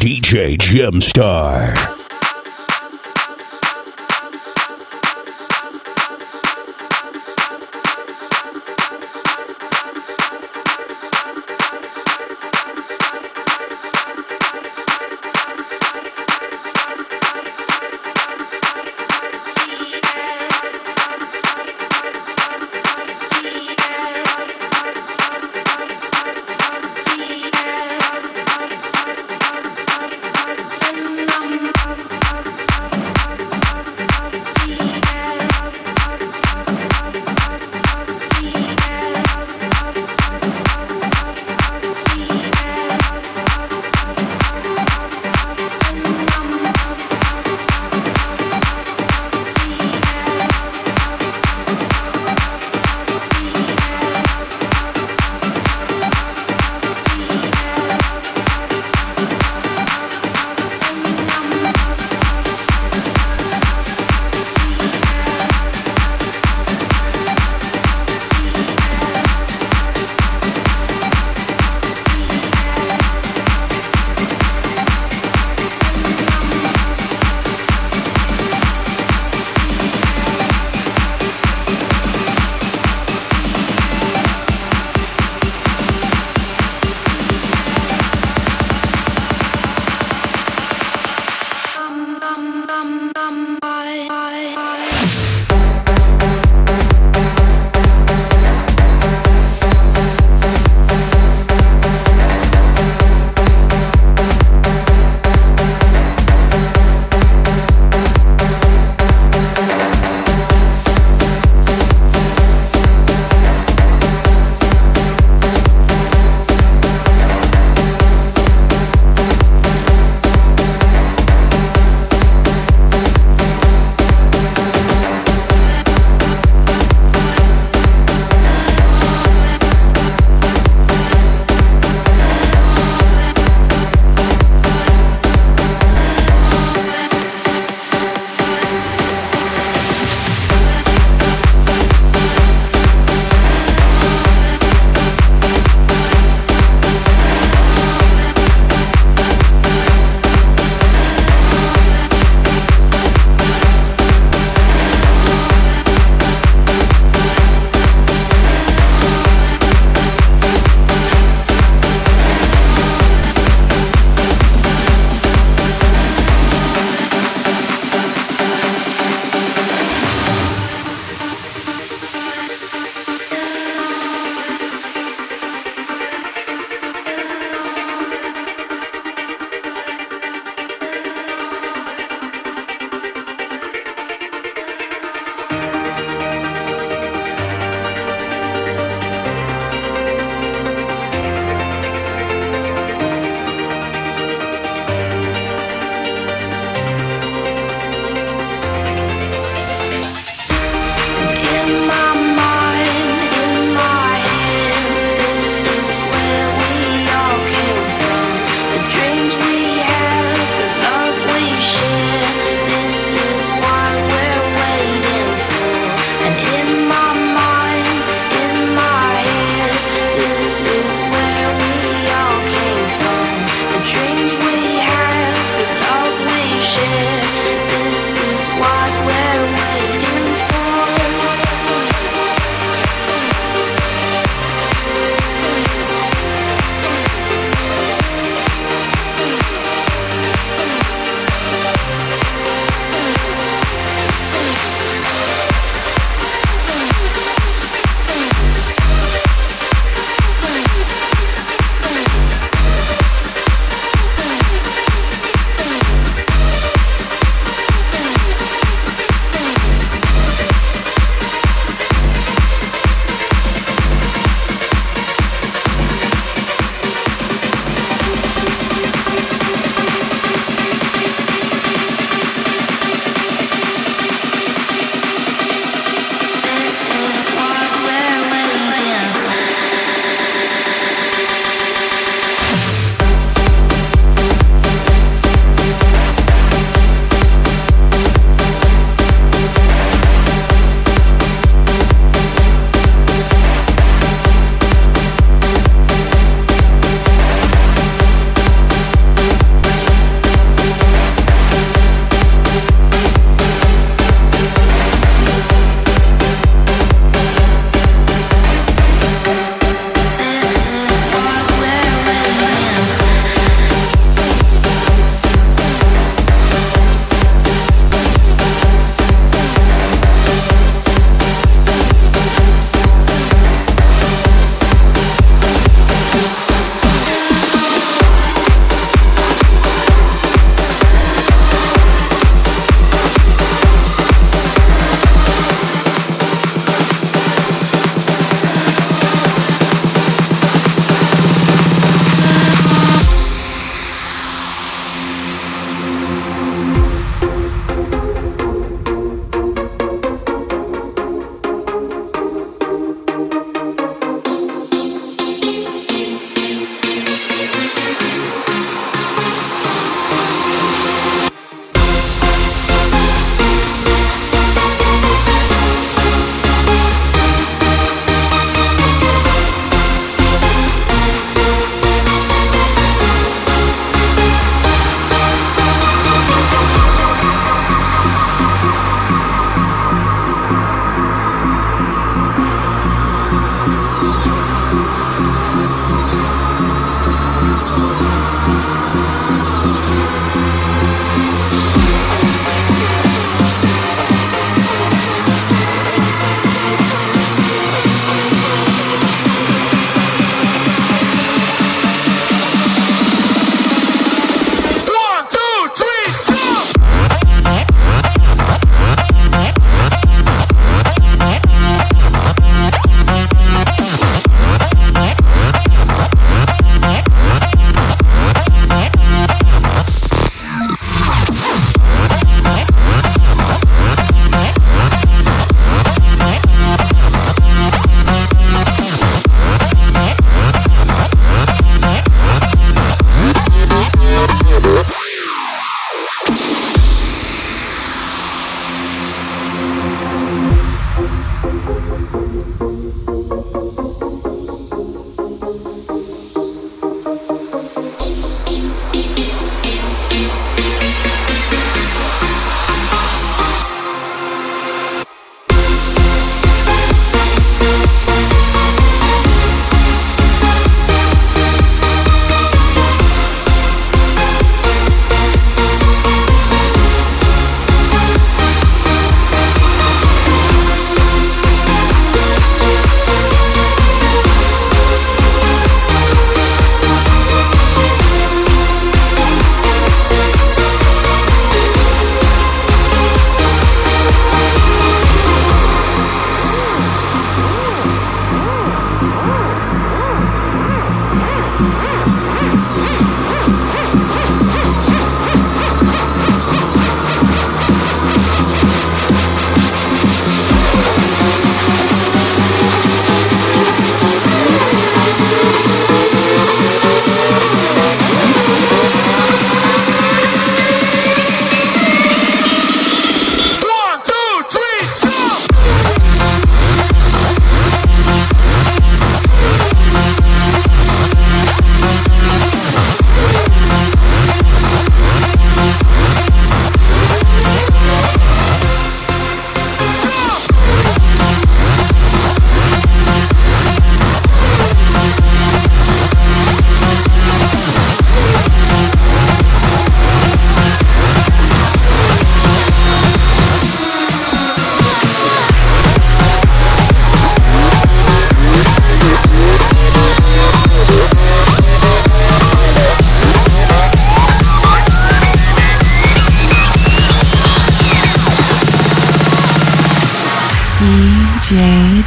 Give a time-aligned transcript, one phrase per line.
[0.00, 1.99] DJ Gemstar.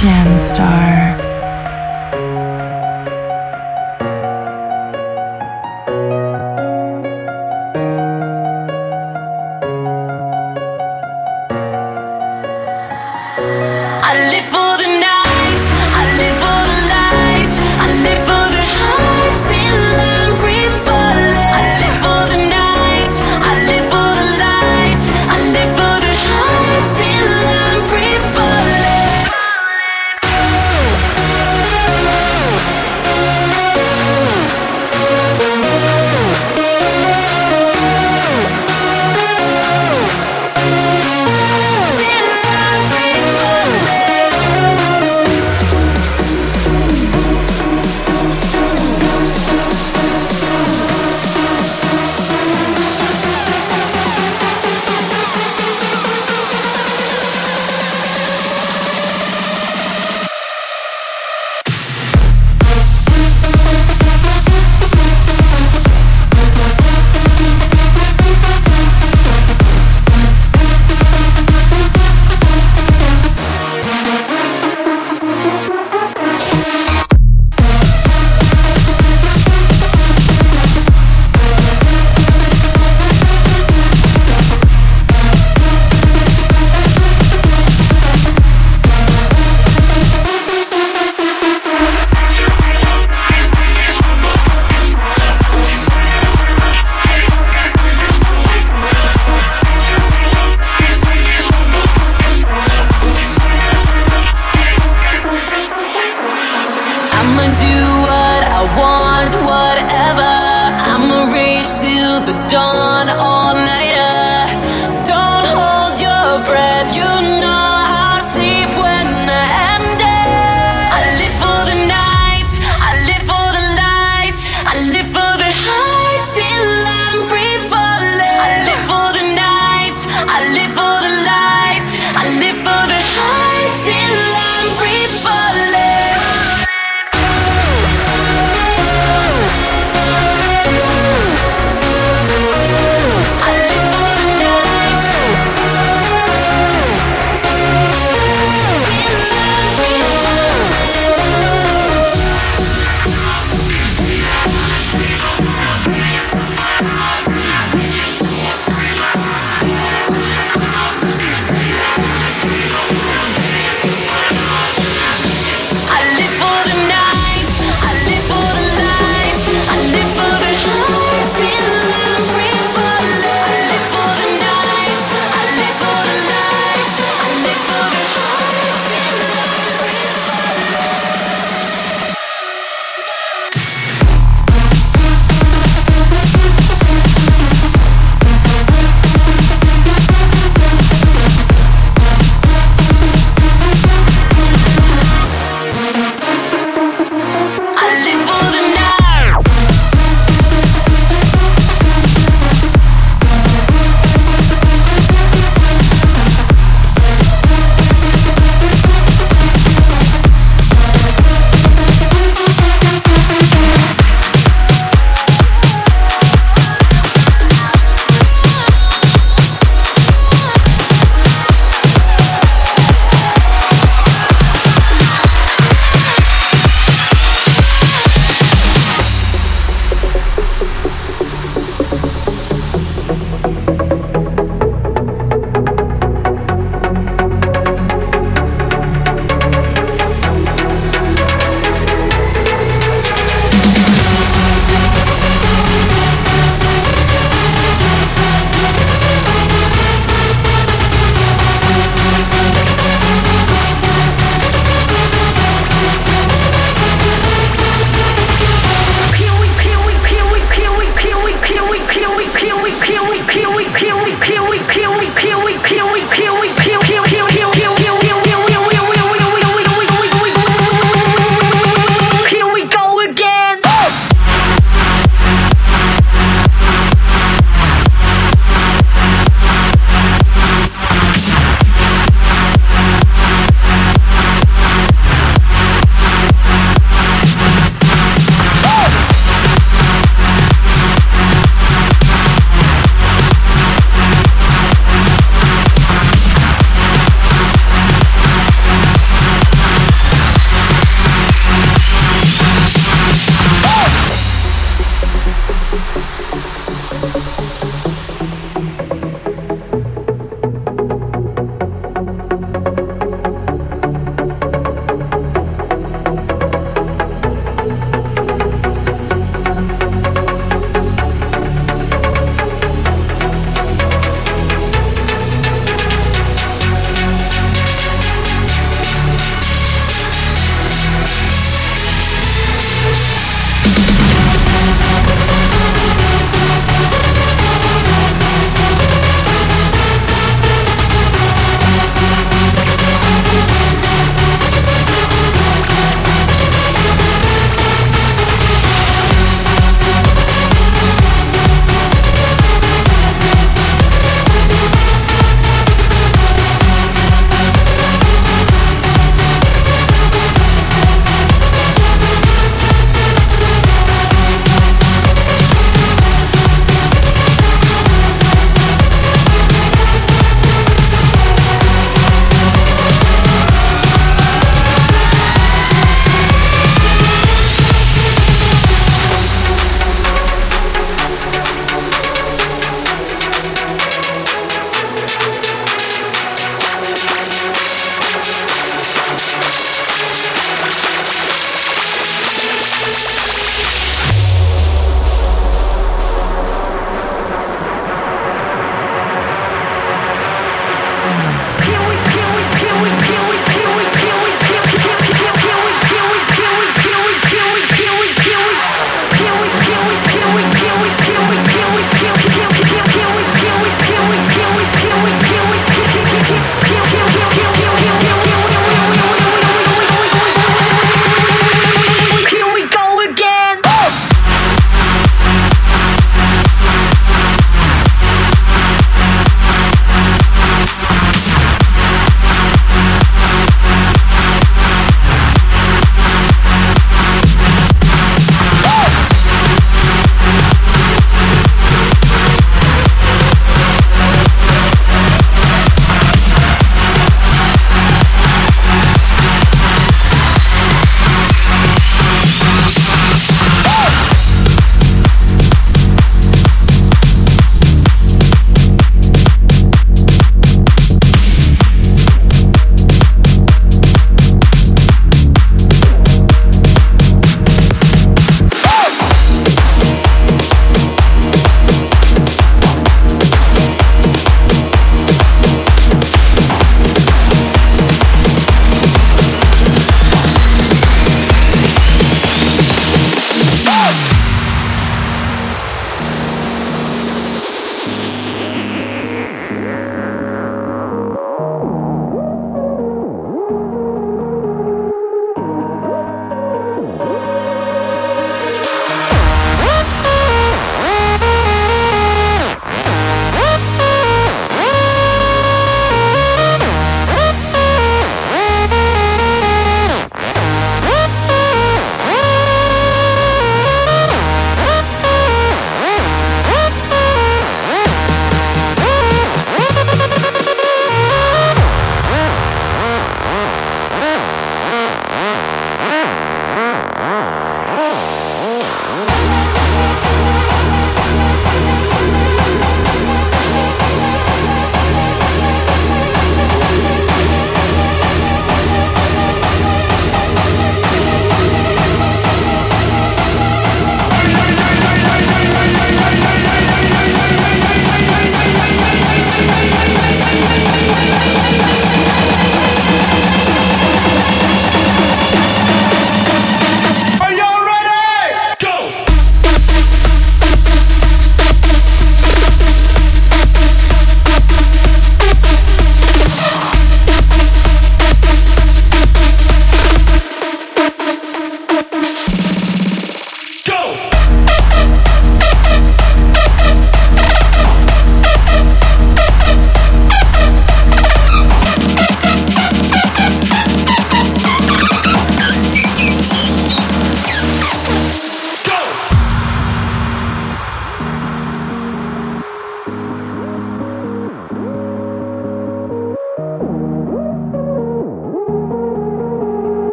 [0.00, 0.77] Gem Star.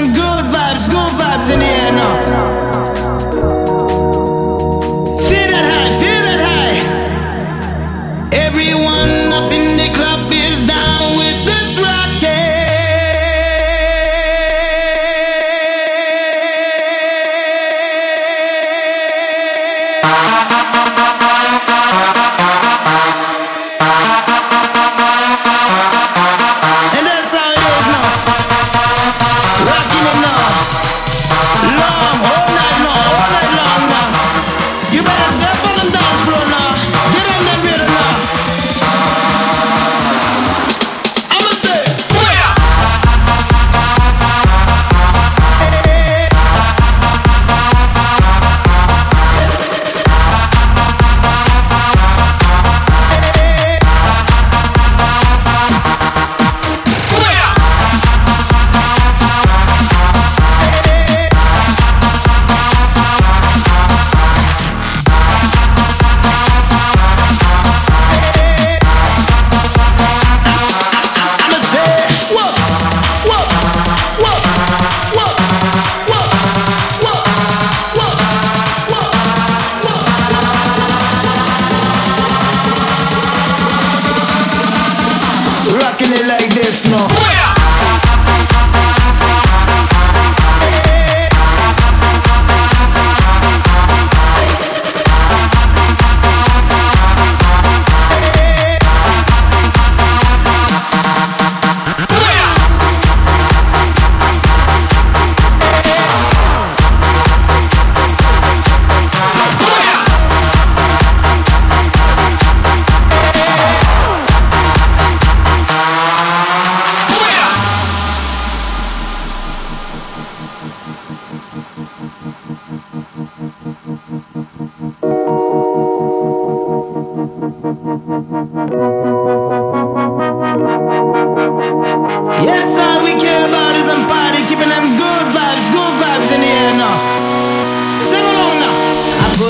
[0.00, 0.29] Them good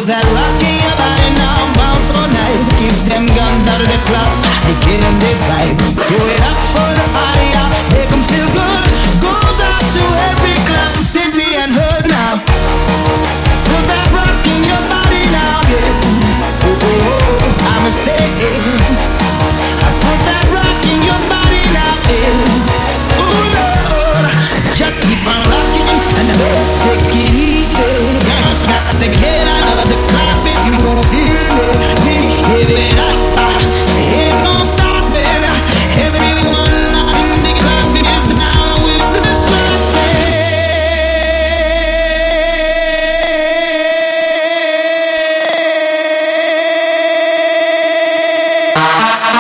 [0.07, 4.01] that rock in your body now bounce all night Keep them guns out of the
[4.09, 4.33] club,
[4.65, 5.77] they get in this vibe.
[6.09, 8.85] Do it up for the party, y'all, make them feel good.
[9.21, 12.41] Goes out to every club, city and hood now.
[13.69, 16.71] Put that rock in your body now, yeah.
[16.73, 18.80] Ooh, I'ma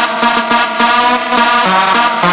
[0.02, 0.06] Ah,
[2.22, 2.29] ah,